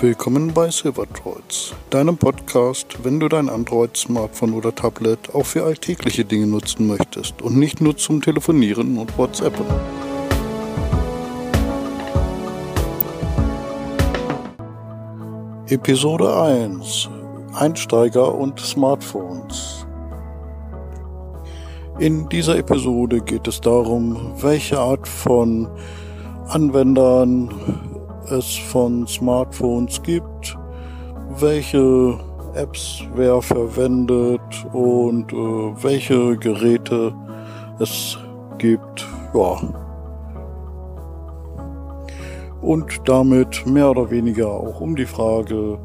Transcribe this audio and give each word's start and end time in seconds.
Willkommen 0.00 0.54
bei 0.54 0.70
Silverdroids, 0.70 1.74
deinem 1.90 2.16
Podcast, 2.16 3.02
wenn 3.02 3.18
du 3.18 3.26
dein 3.26 3.48
Android, 3.48 3.96
Smartphone 3.96 4.52
oder 4.52 4.72
Tablet 4.72 5.34
auch 5.34 5.44
für 5.44 5.64
alltägliche 5.64 6.24
Dinge 6.24 6.46
nutzen 6.46 6.86
möchtest 6.86 7.42
und 7.42 7.56
nicht 7.56 7.80
nur 7.80 7.96
zum 7.96 8.22
Telefonieren 8.22 8.96
und 8.96 9.18
WhatsAppen. 9.18 9.66
Episode 15.66 16.42
1 16.42 17.10
Einsteiger 17.54 18.32
und 18.32 18.60
Smartphones. 18.60 19.84
In 21.98 22.28
dieser 22.28 22.56
Episode 22.56 23.20
geht 23.20 23.48
es 23.48 23.60
darum, 23.60 24.32
welche 24.40 24.78
Art 24.78 25.08
von 25.08 25.68
Anwendern 26.46 27.97
es 28.30 28.56
von 28.56 29.06
Smartphones 29.06 30.02
gibt, 30.02 30.56
welche 31.38 32.18
Apps 32.54 33.02
wer 33.14 33.40
verwendet 33.42 34.40
und 34.72 35.32
äh, 35.32 35.36
welche 35.82 36.36
Geräte 36.36 37.14
es 37.78 38.18
gibt. 38.58 39.06
Ja. 39.34 39.56
Und 42.60 43.00
damit 43.04 43.64
mehr 43.66 43.90
oder 43.90 44.10
weniger 44.10 44.48
auch 44.48 44.80
um 44.80 44.96
die 44.96 45.06
Frage, 45.06 45.78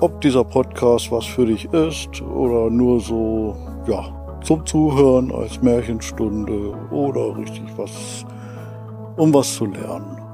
ob 0.00 0.20
dieser 0.20 0.44
Podcast 0.44 1.10
was 1.12 1.24
für 1.24 1.46
dich 1.46 1.72
ist 1.72 2.20
oder 2.22 2.68
nur 2.70 3.00
so, 3.00 3.56
ja, 3.86 4.04
zum 4.42 4.66
Zuhören 4.66 5.32
als 5.32 5.62
Märchenstunde 5.62 6.74
oder 6.90 7.36
richtig 7.36 7.66
was, 7.76 8.24
um 9.16 9.32
was 9.32 9.54
zu 9.54 9.66
lernen. 9.66 10.25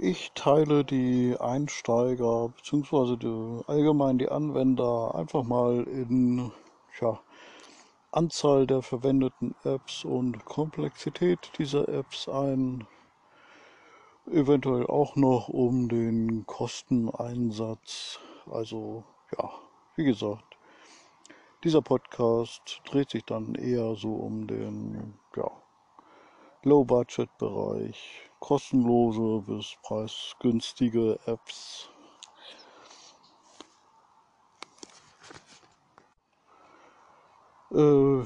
Ich 0.00 0.30
teile 0.36 0.84
die 0.84 1.34
Einsteiger 1.40 2.50
bzw. 2.50 3.64
allgemein 3.66 4.18
die 4.18 4.28
Anwender 4.28 5.12
einfach 5.16 5.42
mal 5.42 5.82
in 5.88 6.52
ja, 7.00 7.18
Anzahl 8.12 8.68
der 8.68 8.82
verwendeten 8.82 9.56
Apps 9.64 10.04
und 10.04 10.44
Komplexität 10.44 11.50
dieser 11.58 11.88
Apps 11.88 12.28
ein. 12.28 12.86
Eventuell 14.30 14.86
auch 14.86 15.16
noch 15.16 15.48
um 15.48 15.88
den 15.88 16.46
Kosteneinsatz. 16.46 18.20
Also 18.48 19.02
ja, 19.36 19.50
wie 19.96 20.04
gesagt, 20.04 20.56
dieser 21.64 21.82
Podcast 21.82 22.82
dreht 22.84 23.10
sich 23.10 23.24
dann 23.24 23.56
eher 23.56 23.96
so 23.96 24.14
um 24.14 24.46
den 24.46 25.18
ja, 25.34 25.50
Low-Budget-Bereich 26.64 28.30
kostenlose 28.40 29.44
bis 29.46 29.76
preisgünstige 29.82 31.18
Apps. 31.26 31.88
Äh, 37.70 38.24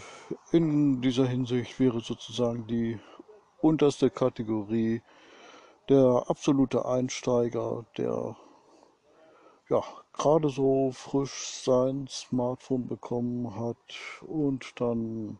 in 0.52 1.02
dieser 1.02 1.26
Hinsicht 1.26 1.78
wäre 1.78 2.00
sozusagen 2.00 2.66
die 2.66 2.98
unterste 3.60 4.08
Kategorie 4.10 5.02
der 5.88 6.24
absolute 6.28 6.86
Einsteiger, 6.86 7.84
der 7.98 8.36
ja 9.68 9.82
gerade 10.12 10.48
so 10.48 10.90
frisch 10.92 11.62
sein 11.64 12.06
Smartphone 12.08 12.86
bekommen 12.86 13.54
hat 13.58 14.22
und 14.22 14.80
dann, 14.80 15.38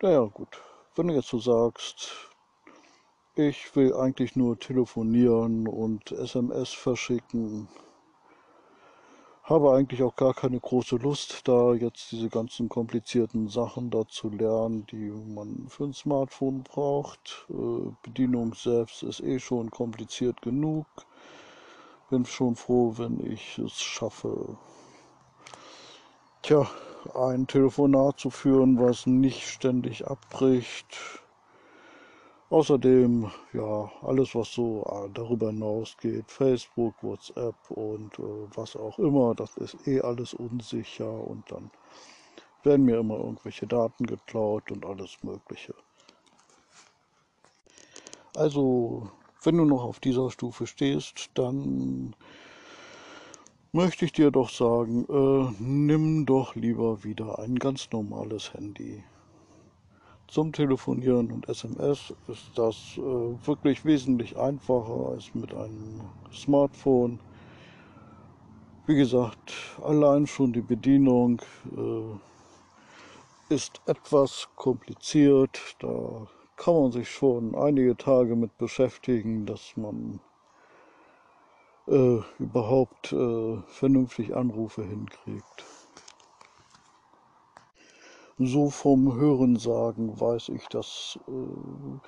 naja 0.00 0.24
gut, 0.24 0.62
wenn 0.96 1.08
du 1.08 1.14
jetzt 1.14 1.28
so 1.28 1.38
sagst, 1.38 2.10
ich 3.34 3.76
will 3.76 3.94
eigentlich 3.94 4.34
nur 4.34 4.58
telefonieren 4.58 5.68
und 5.68 6.10
SMS 6.10 6.72
verschicken. 6.72 7.68
Habe 9.42 9.74
eigentlich 9.74 10.02
auch 10.02 10.16
gar 10.16 10.32
keine 10.32 10.58
große 10.58 10.96
Lust, 10.96 11.46
da 11.46 11.74
jetzt 11.74 12.10
diese 12.12 12.30
ganzen 12.30 12.68
komplizierten 12.68 13.48
Sachen 13.48 13.90
da 13.90 14.08
zu 14.08 14.30
lernen, 14.30 14.86
die 14.86 15.10
man 15.10 15.68
für 15.68 15.84
ein 15.84 15.92
Smartphone 15.92 16.62
braucht. 16.62 17.46
Äh, 17.50 17.92
Bedienung 18.02 18.54
selbst 18.54 19.02
ist 19.02 19.20
eh 19.20 19.38
schon 19.38 19.70
kompliziert 19.70 20.40
genug. 20.40 20.86
Bin 22.08 22.24
schon 22.24 22.56
froh, 22.56 22.94
wenn 22.96 23.20
ich 23.20 23.58
es 23.58 23.80
schaffe. 23.82 24.56
Tja, 26.42 26.66
ein 27.14 27.46
Telefonat 27.46 28.18
zu 28.18 28.30
führen, 28.30 28.78
was 28.78 29.06
nicht 29.06 29.48
ständig 29.48 30.06
abbricht 30.06 30.98
Außerdem, 32.48 33.28
ja, 33.54 33.90
alles, 34.02 34.36
was 34.36 34.52
so 34.52 34.84
äh, 34.84 35.10
darüber 35.12 35.48
hinausgeht, 35.48 36.30
Facebook, 36.30 36.94
WhatsApp 37.02 37.56
und 37.70 38.16
äh, 38.20 38.22
was 38.54 38.76
auch 38.76 39.00
immer, 39.00 39.34
das 39.34 39.56
ist 39.56 39.76
eh 39.88 40.00
alles 40.00 40.32
unsicher 40.32 41.10
und 41.10 41.50
dann 41.50 41.72
werden 42.62 42.84
mir 42.86 42.98
immer 42.98 43.16
irgendwelche 43.16 43.66
Daten 43.66 44.06
geklaut 44.06 44.70
und 44.70 44.86
alles 44.86 45.24
Mögliche. 45.24 45.74
Also, 48.36 49.10
wenn 49.42 49.56
du 49.56 49.64
noch 49.64 49.82
auf 49.82 49.98
dieser 49.98 50.30
Stufe 50.30 50.68
stehst, 50.68 51.30
dann 51.34 52.14
möchte 53.72 54.04
ich 54.04 54.12
dir 54.12 54.30
doch 54.30 54.50
sagen, 54.50 55.04
äh, 55.08 55.52
nimm 55.62 56.26
doch 56.26 56.54
lieber 56.54 57.04
wieder 57.04 57.38
ein 57.38 57.56
ganz 57.58 57.90
normales 57.92 58.54
Handy. 58.54 59.02
Zum 60.28 60.52
Telefonieren 60.52 61.30
und 61.30 61.48
SMS 61.48 62.12
ist 62.28 62.50
das 62.56 62.76
äh, 62.96 63.00
wirklich 63.00 63.84
wesentlich 63.84 64.36
einfacher 64.36 65.10
als 65.12 65.34
mit 65.34 65.54
einem 65.54 66.00
Smartphone. 66.32 67.20
Wie 68.86 68.96
gesagt, 68.96 69.52
allein 69.82 70.26
schon 70.26 70.52
die 70.52 70.62
Bedienung 70.62 71.40
äh, 71.76 73.54
ist 73.54 73.80
etwas 73.86 74.48
kompliziert. 74.56 75.60
Da 75.78 76.26
kann 76.56 76.74
man 76.74 76.92
sich 76.92 77.08
schon 77.08 77.54
einige 77.54 77.96
Tage 77.96 78.34
mit 78.34 78.56
beschäftigen, 78.58 79.46
dass 79.46 79.76
man 79.76 80.20
äh, 81.88 82.18
überhaupt 82.38 83.12
äh, 83.12 83.56
vernünftig 83.66 84.34
Anrufe 84.34 84.82
hinkriegt. 84.82 85.64
So 88.38 88.68
vom 88.68 89.14
Hörensagen 89.14 90.20
weiß 90.20 90.50
ich, 90.50 90.66
dass 90.68 91.18
äh, 91.26 92.00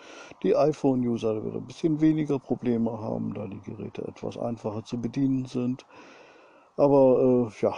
die 0.43 0.55
iPhone-User 0.55 1.43
ein 1.43 1.67
bisschen 1.67 2.03
weniger 2.03 2.39
Probleme 2.39 3.01
haben, 3.01 3.33
da 3.33 3.47
die 3.47 3.63
Geräte 3.63 4.07
etwas 4.07 4.37
einfacher 4.37 4.85
zu 4.85 5.01
bedienen 5.01 5.47
sind. 5.47 5.87
Aber 6.77 7.51
äh, 7.51 7.63
ja, 7.63 7.75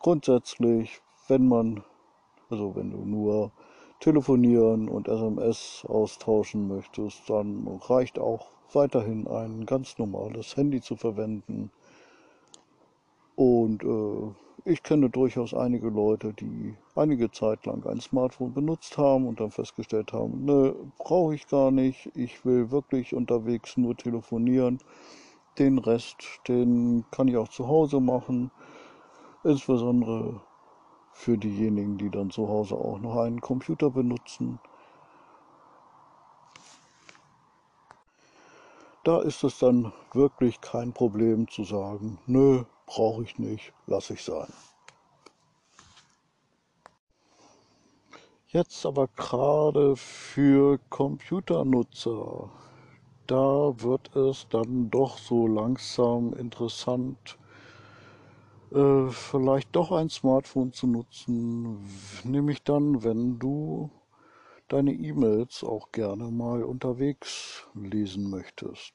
grundsätzlich, 0.00 1.02
wenn 1.28 1.46
man, 1.46 1.84
also 2.48 2.74
wenn 2.74 2.90
du 2.90 3.04
nur 3.04 3.52
telefonieren 4.04 4.90
und 4.90 5.08
SMS 5.08 5.82
austauschen 5.88 6.68
möchtest, 6.68 7.30
dann 7.30 7.66
reicht 7.88 8.18
auch 8.18 8.48
weiterhin 8.74 9.26
ein 9.26 9.64
ganz 9.64 9.96
normales 9.96 10.58
Handy 10.58 10.82
zu 10.82 10.96
verwenden. 10.96 11.70
Und 13.34 13.82
äh, 13.82 14.70
ich 14.70 14.82
kenne 14.82 15.08
durchaus 15.08 15.54
einige 15.54 15.88
Leute, 15.88 16.34
die 16.34 16.74
einige 16.94 17.30
Zeit 17.30 17.64
lang 17.64 17.86
ein 17.86 18.02
Smartphone 18.02 18.52
benutzt 18.52 18.98
haben 18.98 19.26
und 19.26 19.40
dann 19.40 19.50
festgestellt 19.50 20.12
haben, 20.12 20.44
ne, 20.44 20.74
brauche 20.98 21.34
ich 21.34 21.46
gar 21.46 21.70
nicht, 21.70 22.10
ich 22.14 22.44
will 22.44 22.70
wirklich 22.70 23.14
unterwegs 23.14 23.78
nur 23.78 23.96
telefonieren. 23.96 24.80
Den 25.58 25.78
Rest, 25.78 26.16
den 26.46 27.06
kann 27.10 27.28
ich 27.28 27.38
auch 27.38 27.48
zu 27.48 27.68
Hause 27.68 28.00
machen, 28.00 28.50
insbesondere 29.44 30.42
für 31.14 31.38
diejenigen, 31.38 31.96
die 31.96 32.10
dann 32.10 32.30
zu 32.30 32.48
Hause 32.48 32.74
auch 32.74 32.98
noch 32.98 33.16
einen 33.16 33.40
Computer 33.40 33.88
benutzen. 33.88 34.58
Da 39.04 39.22
ist 39.22 39.44
es 39.44 39.58
dann 39.58 39.92
wirklich 40.12 40.60
kein 40.60 40.92
Problem 40.92 41.48
zu 41.48 41.64
sagen, 41.64 42.18
nö, 42.26 42.64
brauche 42.86 43.22
ich 43.22 43.38
nicht, 43.38 43.72
lasse 43.86 44.14
ich 44.14 44.24
sein. 44.24 44.52
Jetzt 48.48 48.84
aber 48.84 49.08
gerade 49.08 49.96
für 49.96 50.78
Computernutzer, 50.90 52.50
da 53.26 53.72
wird 53.76 54.14
es 54.16 54.46
dann 54.48 54.90
doch 54.90 55.18
so 55.18 55.46
langsam 55.46 56.32
interessant, 56.34 57.38
äh, 58.72 59.08
vielleicht 59.08 59.74
doch 59.74 59.92
ein 59.92 60.08
Smartphone 60.08 60.72
zu 60.72 60.86
nutzen, 60.86 61.88
nämlich 62.24 62.62
dann, 62.62 63.02
wenn 63.02 63.38
du 63.38 63.90
deine 64.68 64.92
E-Mails 64.92 65.62
auch 65.62 65.92
gerne 65.92 66.30
mal 66.30 66.64
unterwegs 66.64 67.66
lesen 67.74 68.30
möchtest. 68.30 68.94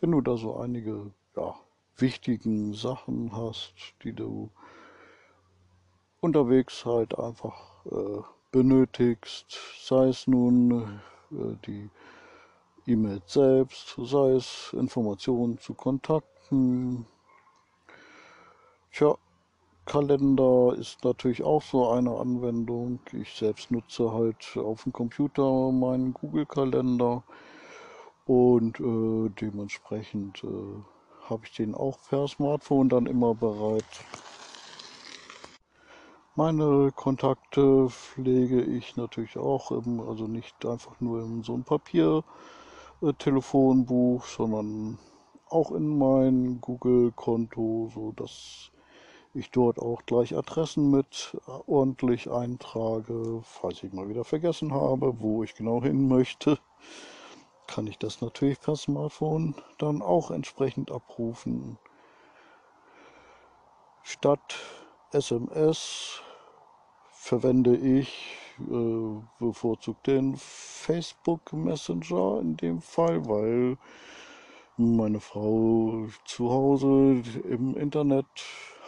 Wenn 0.00 0.12
du 0.12 0.20
da 0.20 0.36
so 0.36 0.56
einige 0.56 1.12
ja, 1.36 1.54
wichtigen 1.96 2.74
Sachen 2.74 3.34
hast, 3.36 3.74
die 4.02 4.12
du 4.12 4.50
unterwegs 6.20 6.84
halt 6.86 7.18
einfach 7.18 7.84
äh, 7.86 8.22
benötigst, 8.50 9.58
sei 9.80 10.08
es 10.08 10.26
nun 10.26 11.00
äh, 11.30 11.56
die 11.66 11.90
E-Mail 12.86 13.22
selbst, 13.26 13.96
sei 13.98 14.32
es 14.32 14.72
Informationen 14.72 15.58
zu 15.58 15.74
Kontakten. 15.74 17.06
Tja, 18.96 19.16
Kalender 19.86 20.76
ist 20.78 21.02
natürlich 21.02 21.42
auch 21.42 21.62
so 21.62 21.88
eine 21.88 22.16
Anwendung. 22.16 23.00
Ich 23.12 23.34
selbst 23.34 23.72
nutze 23.72 24.12
halt 24.12 24.56
auf 24.56 24.84
dem 24.84 24.92
Computer 24.92 25.72
meinen 25.72 26.14
Google-Kalender 26.14 27.24
und 28.24 28.78
äh, 28.78 29.30
dementsprechend 29.30 30.44
äh, 30.44 31.28
habe 31.28 31.42
ich 31.44 31.56
den 31.56 31.74
auch 31.74 31.98
per 32.08 32.28
Smartphone 32.28 32.88
dann 32.88 33.06
immer 33.06 33.34
bereit. 33.34 33.82
Meine 36.36 36.92
Kontakte 36.94 37.90
pflege 37.90 38.62
ich 38.62 38.96
natürlich 38.96 39.36
auch, 39.36 39.72
im, 39.72 39.98
also 39.98 40.28
nicht 40.28 40.64
einfach 40.64 41.00
nur 41.00 41.20
in 41.20 41.42
so 41.42 41.54
einem 41.54 41.64
Papier-Telefonbuch, 41.64 44.24
sondern 44.24 45.00
auch 45.48 45.72
in 45.72 45.98
mein 45.98 46.60
Google-Konto, 46.60 47.90
so 47.92 48.12
dass 48.12 48.70
ich 49.34 49.50
dort 49.50 49.78
auch 49.78 50.02
gleich 50.06 50.36
Adressen 50.36 50.90
mit 50.90 51.36
ordentlich 51.66 52.30
eintrage. 52.30 53.40
Falls 53.42 53.82
ich 53.82 53.92
mal 53.92 54.08
wieder 54.08 54.24
vergessen 54.24 54.72
habe, 54.72 55.20
wo 55.20 55.42
ich 55.42 55.54
genau 55.54 55.82
hin 55.82 56.08
möchte, 56.08 56.58
kann 57.66 57.86
ich 57.86 57.98
das 57.98 58.20
natürlich 58.20 58.60
per 58.60 58.76
Smartphone 58.76 59.54
dann 59.78 60.02
auch 60.02 60.30
entsprechend 60.30 60.90
abrufen. 60.90 61.78
Statt 64.02 64.56
SMS 65.12 66.20
verwende 67.10 67.76
ich 67.76 68.36
äh, 68.60 69.22
bevorzugt 69.40 70.06
den 70.06 70.36
Facebook 70.36 71.52
Messenger 71.52 72.40
in 72.40 72.56
dem 72.56 72.80
Fall, 72.80 73.26
weil 73.26 73.78
meine 74.76 75.20
Frau 75.20 76.06
zu 76.24 76.50
Hause 76.50 77.22
im 77.48 77.76
Internet 77.76 78.26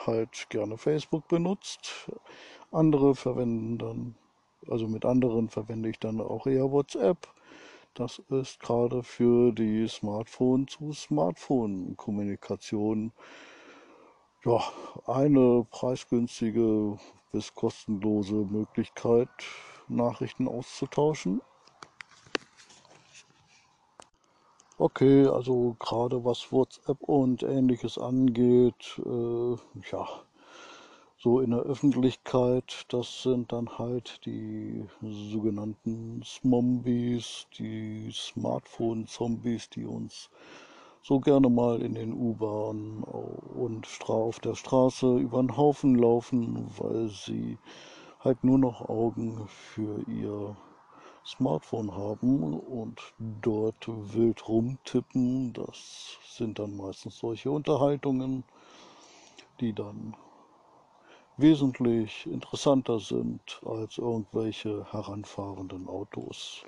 halt 0.05 0.51
gerne 0.51 0.77
Facebook 0.77 1.29
benutzt. 1.29 2.11
Andere 2.73 3.15
verwenden 3.15 3.79
dann, 3.79 4.15
also 4.69 4.89
mit 4.89 5.05
anderen 5.05 5.49
verwende 5.49 5.89
ich 5.89 5.99
dann 5.99 6.21
auch 6.21 6.47
eher 6.47 6.73
WhatsApp. 6.73 7.29
Das 7.95 8.21
ist 8.29 8.61
gerade 8.61 9.03
für 9.03 9.53
die 9.53 9.89
Smartphone 9.89 10.69
zu 10.69 10.93
Smartphone 10.93 11.97
Kommunikation 11.97 13.13
ja, 14.45 14.63
eine 15.07 15.67
preisgünstige 15.71 16.99
bis 17.33 17.55
kostenlose 17.55 18.35
Möglichkeit, 18.35 19.29
Nachrichten 19.89 20.47
auszutauschen. 20.47 21.41
Okay, 24.79 25.27
also 25.27 25.75
gerade 25.79 26.23
was 26.23 26.53
WhatsApp 26.53 27.03
und 27.03 27.43
ähnliches 27.43 27.97
angeht, 27.97 29.01
äh, 29.07 29.57
ja, 29.91 30.07
so 31.17 31.41
in 31.41 31.53
der 31.53 31.61
Öffentlichkeit, 31.61 32.85
das 32.89 33.23
sind 33.23 33.53
dann 33.53 33.79
halt 33.79 34.21
die 34.27 34.85
sogenannten 35.01 36.23
Smombies, 36.23 37.47
die 37.59 38.11
Smartphone-Zombies, 38.13 39.71
die 39.71 39.87
uns 39.87 40.29
so 41.03 41.21
gerne 41.21 41.49
mal 41.49 41.81
in 41.81 41.95
den 41.95 42.13
U-Bahnen 42.13 43.03
und 43.03 43.89
auf 44.09 44.41
der 44.41 44.57
Straße 44.57 45.17
über 45.17 45.41
den 45.41 45.57
Haufen 45.57 45.95
laufen, 45.95 46.67
weil 46.77 47.09
sie 47.09 47.57
halt 48.21 48.45
nur 48.45 48.59
noch 48.59 48.87
Augen 48.91 49.49
für 49.49 50.03
ihr 50.07 50.55
Smartphone 51.27 51.93
haben 51.93 52.55
und 52.55 53.01
dort 53.19 53.89
wild 53.89 54.49
rumtippen. 54.49 55.53
Das 55.53 56.19
sind 56.25 56.61
dann 56.61 56.77
meistens 56.77 57.19
solche 57.19 57.51
Unterhaltungen, 57.51 58.45
die 59.61 59.73
dann 59.73 60.17
wesentlich 61.37 62.27
interessanter 62.27 63.01
sind 63.01 63.61
als 63.67 63.99
irgendwelche 63.99 64.91
heranfahrenden 64.93 65.89
Autos. 65.89 66.63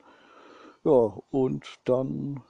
Ja, 0.84 1.16
und 1.30 1.64
dann 1.84 2.42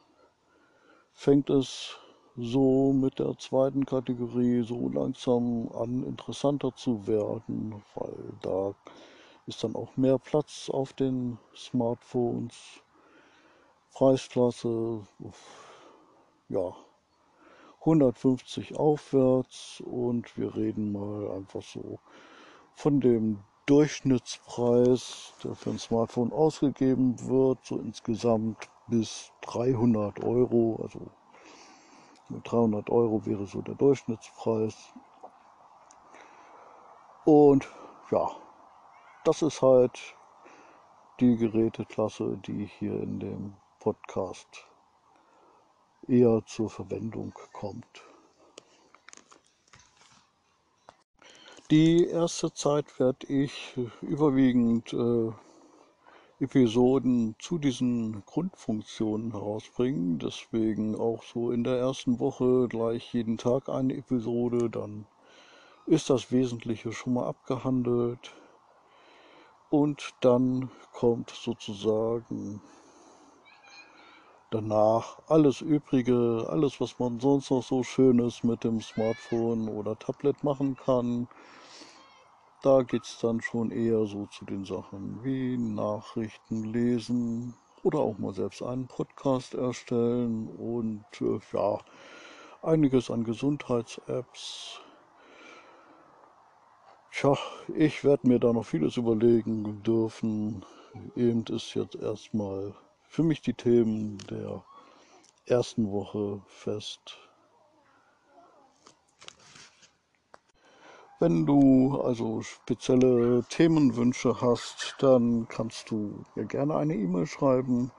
fängt 1.12 1.50
es 1.50 1.96
so 2.36 2.92
mit 2.92 3.18
der 3.18 3.38
zweiten 3.38 3.86
Kategorie 3.86 4.62
so 4.62 4.88
langsam 4.88 5.70
an 5.72 6.02
interessanter 6.04 6.74
zu 6.74 7.06
werden, 7.06 7.82
weil 7.94 8.14
da 8.42 8.74
ist 9.46 9.62
dann 9.62 9.76
auch 9.76 9.96
mehr 9.96 10.18
Platz 10.18 10.68
auf 10.68 10.92
den 10.92 11.38
Smartphones. 11.54 12.82
Preisklasse, 13.92 15.02
ja, 16.48 16.74
150 17.78 18.74
aufwärts 18.74 19.80
und 19.86 20.36
wir 20.36 20.56
reden 20.56 20.90
mal 20.90 21.30
einfach 21.30 21.62
so 21.62 22.00
von 22.74 23.00
dem 23.00 23.38
Durchschnittspreis, 23.66 25.32
der 25.42 25.54
für 25.54 25.70
ein 25.70 25.78
Smartphone 25.78 26.32
ausgegeben 26.32 27.16
wird, 27.26 27.64
so 27.64 27.78
insgesamt 27.78 28.68
bis 28.88 29.32
300 29.40 30.22
Euro. 30.22 30.78
Also 30.82 31.00
300 32.42 32.90
Euro 32.90 33.24
wäre 33.24 33.46
so 33.46 33.62
der 33.62 33.74
Durchschnittspreis. 33.74 34.76
Und 37.24 37.66
ja, 38.10 38.30
das 39.24 39.40
ist 39.40 39.62
halt 39.62 39.98
die 41.20 41.36
Geräteklasse, 41.36 42.36
die 42.46 42.66
hier 42.66 43.00
in 43.00 43.18
dem 43.18 43.56
Podcast 43.78 44.66
eher 46.06 46.42
zur 46.44 46.68
Verwendung 46.68 47.32
kommt. 47.52 48.13
Die 51.70 52.04
erste 52.08 52.52
Zeit 52.52 53.00
werde 53.00 53.26
ich 53.26 53.74
überwiegend 54.02 54.92
äh, 54.92 55.32
Episoden 56.38 57.36
zu 57.38 57.56
diesen 57.56 58.22
Grundfunktionen 58.26 59.32
herausbringen. 59.32 60.18
Deswegen 60.18 60.94
auch 60.94 61.22
so 61.22 61.52
in 61.52 61.64
der 61.64 61.78
ersten 61.78 62.18
Woche 62.18 62.68
gleich 62.68 63.14
jeden 63.14 63.38
Tag 63.38 63.70
eine 63.70 63.96
Episode. 63.96 64.68
Dann 64.68 65.06
ist 65.86 66.10
das 66.10 66.30
Wesentliche 66.30 66.92
schon 66.92 67.14
mal 67.14 67.26
abgehandelt. 67.26 68.34
Und 69.70 70.12
dann 70.20 70.70
kommt 70.92 71.30
sozusagen 71.30 72.60
danach 74.54 75.18
alles 75.26 75.60
Übrige, 75.60 76.46
alles, 76.48 76.80
was 76.80 77.00
man 77.00 77.18
sonst 77.18 77.50
noch 77.50 77.64
so 77.64 77.82
Schönes 77.82 78.44
mit 78.44 78.62
dem 78.62 78.80
Smartphone 78.80 79.68
oder 79.68 79.98
Tablet 79.98 80.44
machen 80.44 80.76
kann. 80.76 81.26
Da 82.62 82.82
geht 82.82 83.02
es 83.02 83.18
dann 83.18 83.40
schon 83.40 83.72
eher 83.72 84.06
so 84.06 84.26
zu 84.26 84.44
den 84.44 84.64
Sachen 84.64 85.24
wie 85.24 85.58
Nachrichten 85.58 86.72
lesen 86.72 87.54
oder 87.82 87.98
auch 87.98 88.16
mal 88.18 88.32
selbst 88.32 88.62
einen 88.62 88.86
Podcast 88.86 89.54
erstellen 89.54 90.46
und 90.46 91.04
äh, 91.20 91.40
ja, 91.52 91.80
einiges 92.62 93.10
an 93.10 93.24
Gesundheits-Apps. 93.24 94.80
Tja, 97.10 97.36
ich 97.74 98.04
werde 98.04 98.28
mir 98.28 98.38
da 98.38 98.52
noch 98.52 98.64
vieles 98.64 98.96
überlegen 98.96 99.82
dürfen. 99.82 100.64
Eben 101.16 101.44
ist 101.46 101.74
jetzt 101.74 101.96
erstmal 101.96 102.72
für 103.14 103.22
mich 103.22 103.40
die 103.40 103.54
Themen 103.54 104.18
der 104.28 104.64
ersten 105.46 105.92
Woche 105.92 106.42
fest. 106.48 107.16
Wenn 111.20 111.46
du 111.46 112.00
also 112.00 112.42
spezielle 112.42 113.44
Themenwünsche 113.48 114.40
hast, 114.40 114.96
dann 114.98 115.46
kannst 115.46 115.92
du 115.92 116.24
mir 116.34 116.46
gerne 116.46 116.76
eine 116.76 116.96
E-Mail 116.96 117.28
schreiben, 117.28 117.92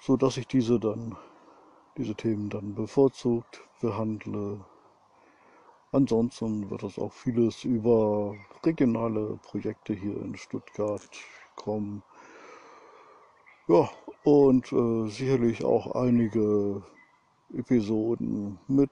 so 0.00 0.16
dass 0.16 0.36
ich 0.36 0.48
diese 0.48 0.80
dann 0.80 1.16
diese 1.96 2.16
Themen 2.16 2.50
dann 2.50 2.74
bevorzugt 2.74 3.60
behandle. 3.80 4.64
Ansonsten 5.92 6.68
wird 6.70 6.82
es 6.82 6.98
auch 6.98 7.12
vieles 7.12 7.62
über 7.62 8.34
regionale 8.64 9.38
Projekte 9.44 9.92
hier 9.92 10.20
in 10.20 10.36
Stuttgart 10.36 11.08
kommen. 11.54 12.02
Ja, 13.70 13.88
und 14.24 14.72
äh, 14.72 15.06
sicherlich 15.08 15.62
auch 15.62 15.94
einige 15.94 16.82
Episoden 17.54 18.58
mit 18.66 18.90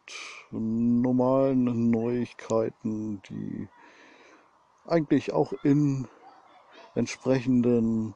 normalen 0.53 1.91
Neuigkeiten, 1.91 3.21
die 3.29 3.67
eigentlich 4.85 5.33
auch 5.33 5.53
in 5.65 6.07
entsprechenden 6.95 8.15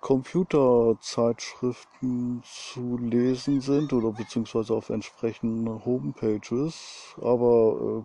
Computerzeitschriften 0.00 2.42
zu 2.42 2.98
lesen 2.98 3.60
sind 3.60 3.92
oder 3.92 4.10
beziehungsweise 4.10 4.74
auf 4.74 4.90
entsprechenden 4.90 5.84
Homepages, 5.84 7.14
aber 7.22 7.76
äh, 7.78 8.02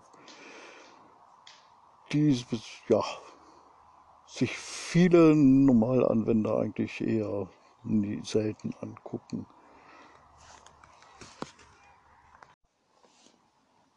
die 2.12 2.46
ja, 2.90 3.04
sich 4.28 4.56
viele 4.56 5.36
Normalanwender 5.36 6.60
eigentlich 6.60 7.02
eher 7.02 7.50
nie, 7.86 8.22
selten 8.24 8.74
angucken. 8.82 9.46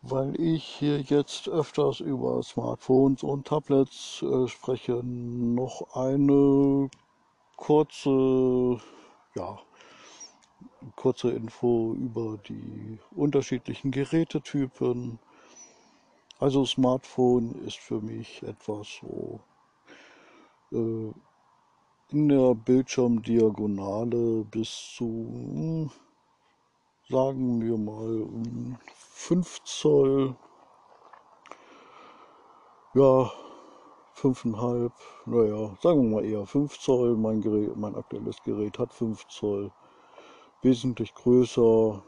Weil 0.02 0.40
ich 0.40 0.64
hier 0.64 1.00
jetzt 1.00 1.48
öfters 1.48 2.00
über 2.00 2.42
Smartphones 2.42 3.22
und 3.22 3.46
Tablets 3.46 4.22
äh, 4.22 4.46
spreche, 4.48 5.02
noch 5.04 5.94
eine 5.94 6.88
kurze, 7.56 8.80
ja, 9.34 9.58
kurze 10.96 11.30
Info 11.32 11.94
über 11.94 12.38
die 12.48 12.98
unterschiedlichen 13.10 13.90
Gerätetypen. 13.90 15.18
Also 16.38 16.64
Smartphone 16.64 17.54
ist 17.66 17.78
für 17.78 18.00
mich 18.00 18.42
etwas 18.44 19.00
so 19.00 19.40
in 22.10 22.28
der 22.30 22.54
Bildschirmdiagonale 22.54 24.44
bis 24.44 24.94
zu, 24.96 25.04
hm, 25.04 25.90
sagen 27.08 27.60
wir 27.60 27.76
mal, 27.76 28.78
5 28.94 29.62
Zoll, 29.64 30.34
ja, 32.94 33.30
5,5, 34.14 34.90
naja, 35.26 35.76
sagen 35.82 36.02
wir 36.02 36.16
mal 36.16 36.24
eher 36.24 36.46
5 36.46 36.78
Zoll. 36.78 37.16
Mein, 37.16 37.42
Gerät, 37.42 37.76
mein 37.76 37.94
aktuelles 37.94 38.42
Gerät 38.42 38.78
hat 38.78 38.94
5 38.94 39.26
Zoll, 39.28 39.70
wesentlich 40.62 41.14
größer. 41.14 42.02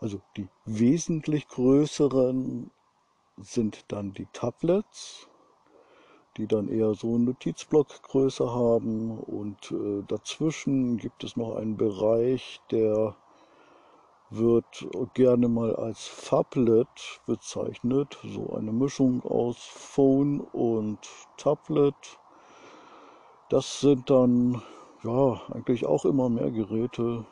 Also 0.00 0.20
die 0.36 0.48
wesentlich 0.64 1.46
größeren 1.46 2.70
sind 3.36 3.84
dann 3.92 4.12
die 4.14 4.26
Tablets 4.32 5.29
die 6.40 6.46
dann 6.46 6.68
eher 6.68 6.94
so 6.94 7.18
Notizblockgröße 7.18 8.50
haben. 8.50 9.18
Und 9.18 9.70
äh, 9.72 10.02
dazwischen 10.08 10.96
gibt 10.96 11.22
es 11.22 11.36
noch 11.36 11.56
einen 11.56 11.76
Bereich, 11.76 12.60
der 12.70 13.14
wird 14.30 14.86
gerne 15.14 15.48
mal 15.48 15.74
als 15.76 16.06
Fablet 16.06 17.20
bezeichnet, 17.26 18.16
so 18.22 18.54
eine 18.54 18.72
Mischung 18.72 19.22
aus 19.24 19.58
Phone 19.58 20.40
und 20.40 20.98
Tablet. 21.36 21.94
Das 23.48 23.80
sind 23.80 24.08
dann 24.08 24.62
ja 25.02 25.40
eigentlich 25.50 25.84
auch 25.84 26.04
immer 26.04 26.28
mehr 26.28 26.50
Geräte 26.52 27.26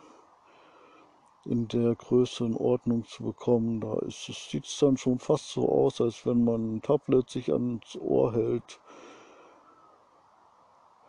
in 1.48 1.68
der 1.68 1.94
Größenordnung 1.94 3.04
zu 3.06 3.24
bekommen. 3.24 3.80
Da 3.80 3.98
sieht 4.08 4.66
es 4.66 4.78
dann 4.78 4.96
schon 4.96 5.18
fast 5.18 5.50
so 5.50 5.68
aus, 5.68 6.00
als 6.00 6.24
wenn 6.26 6.44
man 6.44 6.76
ein 6.76 6.82
Tablet 6.82 7.30
sich 7.30 7.52
ans 7.52 7.96
Ohr 7.96 8.32
hält 8.34 8.80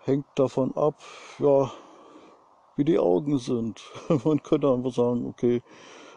hängt 0.09 0.25
davon 0.35 0.75
ab, 0.75 0.95
ja, 1.37 1.71
wie 2.75 2.83
die 2.83 2.99
Augen 2.99 3.37
sind. 3.37 3.81
Man 4.25 4.41
könnte 4.41 4.71
einfach 4.73 4.93
sagen, 4.93 5.25
okay, 5.27 5.61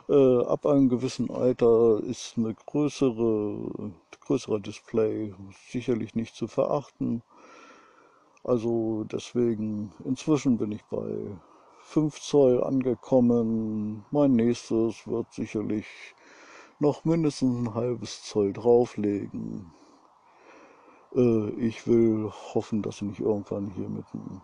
äh, 0.08 0.44
ab 0.44 0.66
einem 0.66 0.88
gewissen 0.88 1.30
Alter 1.30 2.00
ist 2.02 2.34
eine 2.36 2.54
größere, 2.54 3.92
größere 4.20 4.60
Display 4.60 5.34
sicherlich 5.68 6.14
nicht 6.14 6.34
zu 6.34 6.46
verachten. 6.48 7.22
Also 8.44 9.04
deswegen, 9.04 9.92
inzwischen 10.04 10.58
bin 10.58 10.72
ich 10.72 10.84
bei 10.84 11.06
5 11.92 12.22
Zoll 12.22 12.64
angekommen. 12.64 14.06
Mein 14.10 14.32
nächstes 14.32 15.06
wird 15.06 15.30
sicherlich 15.30 15.84
noch 16.78 17.04
mindestens 17.04 17.54
ein 17.54 17.74
halbes 17.74 18.22
Zoll 18.22 18.54
drauflegen. 18.54 19.70
Äh, 21.14 21.50
ich 21.50 21.86
will 21.86 22.30
hoffen, 22.54 22.80
dass 22.80 22.96
ich 22.96 23.02
nicht 23.02 23.20
irgendwann 23.20 23.72
hier 23.72 23.90
mit 23.90 24.06
einem 24.14 24.40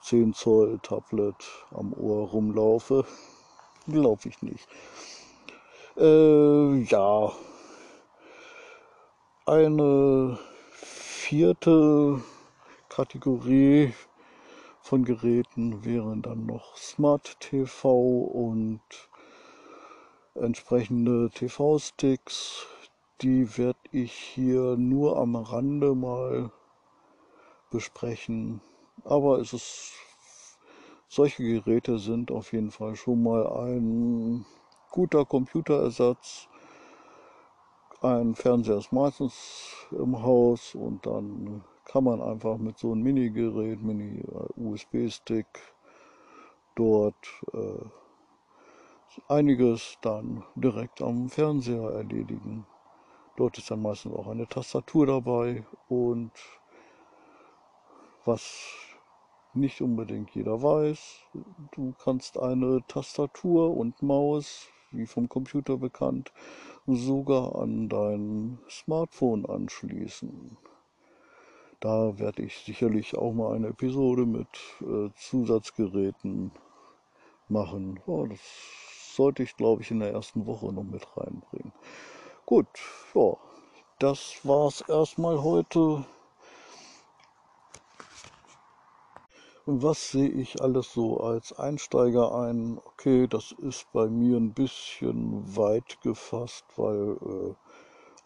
10 0.00 0.32
Zoll 0.32 0.78
Tablet 0.82 1.36
am 1.72 1.92
Ohr 1.92 2.28
rumlaufe. 2.28 3.04
Glaube 3.86 4.26
ich 4.26 4.40
nicht. 4.40 4.66
Äh, 5.98 6.76
ja. 6.84 7.32
Eine 9.44 10.38
vierte 10.70 12.22
Kategorie 12.88 13.92
von 14.90 15.04
Geräten 15.04 15.84
wären 15.84 16.20
dann 16.20 16.46
noch 16.46 16.76
Smart 16.76 17.38
TV 17.38 17.92
und 17.92 18.80
entsprechende 20.34 21.30
TV-Sticks, 21.30 22.66
die 23.20 23.56
werde 23.56 23.78
ich 23.92 24.12
hier 24.12 24.76
nur 24.76 25.16
am 25.16 25.36
Rande 25.36 25.94
mal 25.94 26.50
besprechen. 27.70 28.62
Aber 29.04 29.38
es 29.38 29.52
ist, 29.52 29.92
solche 31.06 31.44
Geräte 31.44 32.00
sind 32.00 32.32
auf 32.32 32.52
jeden 32.52 32.72
Fall 32.72 32.96
schon 32.96 33.22
mal 33.22 33.46
ein 33.46 34.44
guter 34.90 35.24
Computerersatz. 35.24 36.48
Ein 38.00 38.34
Fernseher 38.34 38.78
ist 38.78 38.90
meistens 38.90 39.86
im 39.92 40.20
Haus 40.20 40.74
und 40.74 41.06
dann 41.06 41.62
kann 41.90 42.04
man 42.04 42.22
einfach 42.22 42.56
mit 42.56 42.78
so 42.78 42.92
einem 42.92 43.02
Mini-Gerät, 43.02 43.82
Mini-USB-Stick 43.82 45.46
dort 46.76 47.16
äh, 47.52 47.84
einiges 49.26 49.98
dann 50.00 50.44
direkt 50.54 51.02
am 51.02 51.28
Fernseher 51.28 51.90
erledigen. 51.90 52.64
Dort 53.36 53.58
ist 53.58 53.72
dann 53.72 53.82
meistens 53.82 54.14
auch 54.14 54.28
eine 54.28 54.46
Tastatur 54.46 55.06
dabei 55.06 55.66
und 55.88 56.30
was 58.24 58.68
nicht 59.52 59.80
unbedingt 59.80 60.30
jeder 60.30 60.62
weiß, 60.62 61.22
du 61.72 61.92
kannst 62.04 62.38
eine 62.38 62.86
Tastatur 62.86 63.76
und 63.76 64.00
Maus, 64.00 64.68
wie 64.92 65.06
vom 65.06 65.28
Computer 65.28 65.76
bekannt, 65.76 66.32
sogar 66.86 67.56
an 67.56 67.88
dein 67.88 68.60
Smartphone 68.68 69.44
anschließen. 69.44 70.56
Da 71.80 72.18
werde 72.18 72.42
ich 72.42 72.58
sicherlich 72.58 73.16
auch 73.16 73.32
mal 73.32 73.56
eine 73.56 73.68
Episode 73.68 74.26
mit 74.26 74.48
äh, 74.82 75.08
Zusatzgeräten 75.16 76.52
machen. 77.48 78.00
Oh, 78.06 78.26
das 78.26 78.38
sollte 79.16 79.42
ich, 79.42 79.56
glaube 79.56 79.80
ich, 79.80 79.90
in 79.90 80.00
der 80.00 80.12
ersten 80.12 80.44
Woche 80.46 80.72
noch 80.72 80.84
mit 80.84 81.06
reinbringen. 81.16 81.72
Gut, 82.44 82.66
ja, 83.14 83.32
das 83.98 84.40
war's 84.44 84.82
erstmal 84.88 85.42
heute. 85.42 86.04
Was 89.64 90.10
sehe 90.10 90.28
ich 90.28 90.60
alles 90.60 90.92
so 90.92 91.20
als 91.20 91.52
Einsteiger 91.52 92.34
ein? 92.34 92.78
Okay, 92.84 93.26
das 93.26 93.52
ist 93.52 93.90
bei 93.92 94.06
mir 94.08 94.36
ein 94.36 94.52
bisschen 94.52 95.56
weit 95.56 96.00
gefasst, 96.02 96.64
weil 96.76 97.16
äh, 97.22 97.54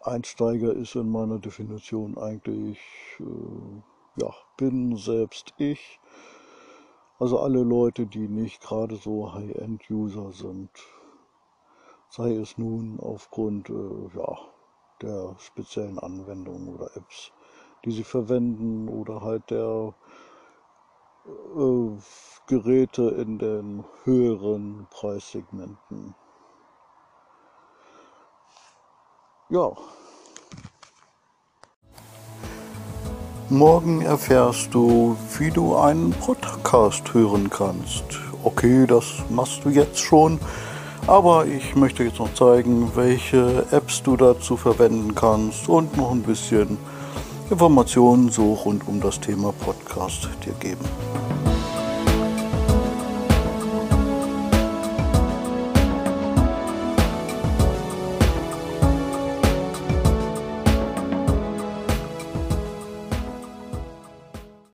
Einsteiger 0.07 0.73
ist 0.73 0.95
in 0.95 1.09
meiner 1.09 1.39
Definition 1.39 2.17
eigentlich, 2.17 2.79
äh, 3.19 4.21
ja, 4.21 4.33
bin 4.57 4.97
selbst 4.97 5.53
ich. 5.57 5.99
Also 7.17 7.39
alle 7.39 7.63
Leute, 7.63 8.05
die 8.05 8.27
nicht 8.27 8.61
gerade 8.61 8.97
so 8.97 9.33
High-End-User 9.33 10.31
sind, 10.33 10.69
sei 12.09 12.35
es 12.35 12.57
nun 12.57 12.99
aufgrund 12.99 13.69
äh, 13.69 14.17
ja, 14.17 14.37
der 15.01 15.35
speziellen 15.39 15.99
Anwendungen 15.99 16.67
oder 16.67 16.95
Apps, 16.95 17.31
die 17.83 17.91
sie 17.91 18.03
verwenden 18.03 18.89
oder 18.89 19.21
halt 19.21 19.49
der 19.49 19.93
äh, 21.25 21.97
Geräte 22.47 23.09
in 23.09 23.39
den 23.39 23.83
höheren 24.03 24.87
Preissegmenten. 24.91 26.15
Ja. 29.49 29.71
Morgen 33.49 34.01
erfährst 34.01 34.73
du, 34.73 35.15
wie 35.37 35.51
du 35.51 35.75
einen 35.75 36.11
Podcast 36.13 37.13
hören 37.13 37.51
kannst. 37.51 38.03
Okay, 38.43 38.87
das 38.87 39.05
machst 39.29 39.63
du 39.63 39.69
jetzt 39.69 39.99
schon, 39.99 40.39
aber 41.05 41.45
ich 41.45 41.75
möchte 41.75 42.03
jetzt 42.03 42.17
noch 42.17 42.33
zeigen, 42.33 42.91
welche 42.95 43.67
Apps 43.69 44.01
du 44.01 44.17
dazu 44.17 44.57
verwenden 44.57 45.13
kannst 45.13 45.69
und 45.69 45.95
noch 45.95 46.11
ein 46.11 46.23
bisschen 46.23 46.79
Informationen 47.51 48.31
so 48.31 48.53
rund 48.53 48.87
um 48.87 48.99
das 48.99 49.19
Thema 49.19 49.53
Podcast 49.53 50.27
dir 50.43 50.53
geben. 50.53 50.85